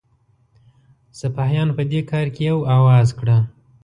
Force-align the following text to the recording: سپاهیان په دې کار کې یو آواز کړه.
سپاهیان 1.19 1.69
په 1.77 1.83
دې 1.91 2.01
کار 2.11 2.27
کې 2.35 2.43
یو 2.49 2.57
آواز 2.77 3.07
کړه. 3.19 3.37